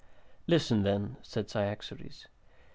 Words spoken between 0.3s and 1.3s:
"Listen, then,"